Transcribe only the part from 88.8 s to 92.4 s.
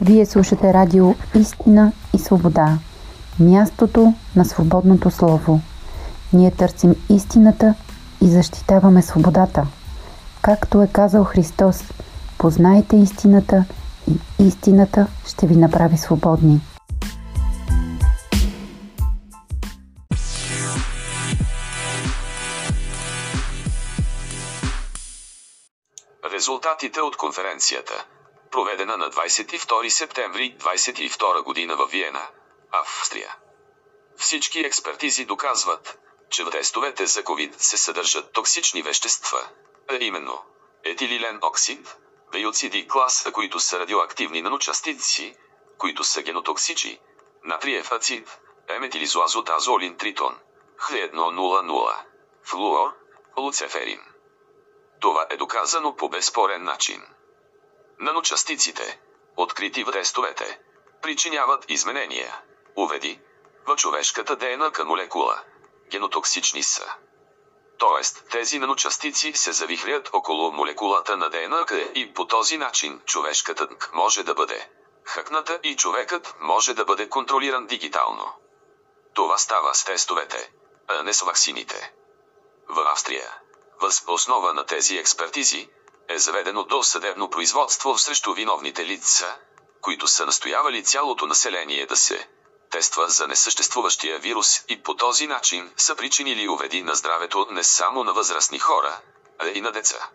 лица, които са настоявали цялото население да се